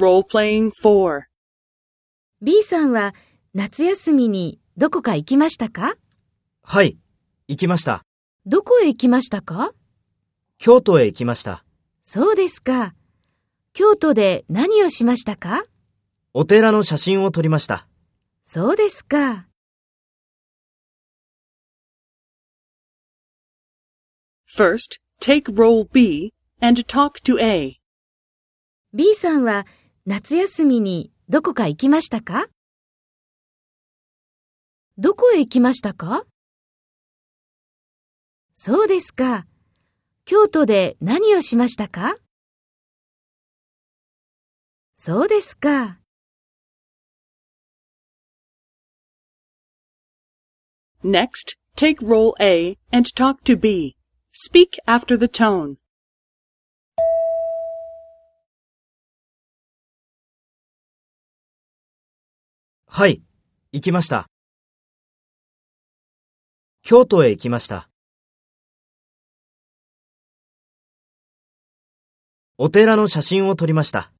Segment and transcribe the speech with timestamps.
[0.00, 1.24] Role-playing 4.
[2.40, 3.14] B さんは
[3.52, 5.94] 夏休みにどこか行きましたか？
[6.62, 6.96] はい、
[7.48, 8.02] 行きました。
[8.46, 9.74] どこへ行きましたか？
[10.56, 11.66] 京都へ行きました。
[12.02, 12.94] そうですか。
[13.74, 15.64] 京都で何をしましたか？
[16.32, 17.86] お寺の写真を撮りました。
[18.42, 19.48] そうですか。
[24.48, 26.32] First, take role B
[26.62, 27.76] and talk to A.
[28.94, 29.66] B さんは
[30.06, 32.46] 夏休みにどこか行きましたか？
[34.96, 36.24] どこへ行きましたか？
[38.54, 39.46] そうですか。
[40.24, 42.16] 京都で何をしましたか？
[44.96, 45.98] そうですか。
[51.04, 53.96] Next, take role A and talk to B.
[54.32, 55.76] Speak after the tone.
[62.92, 63.22] はい、
[63.70, 64.26] 行きました。
[66.82, 67.88] 京都へ行きました。
[72.58, 74.10] お寺の写真を撮りました。